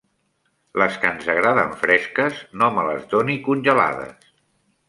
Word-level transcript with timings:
Les 0.81 0.95
que 1.03 1.11
ens 1.15 1.27
agraden 1.33 1.69
fresques; 1.83 2.39
no 2.63 2.73
me 2.79 2.89
les 2.91 3.07
doni 3.15 3.37
congelades. 3.51 4.31